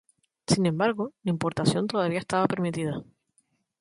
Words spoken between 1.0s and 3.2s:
la importación todavía estaba permitida.